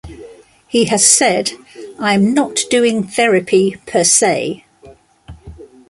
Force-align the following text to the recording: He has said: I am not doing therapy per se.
He 0.67 0.85
has 0.85 1.05
said: 1.05 1.51
I 1.99 2.15
am 2.15 2.33
not 2.33 2.61
doing 2.71 3.03
therapy 3.03 3.77
per 3.85 4.03
se. 4.03 4.65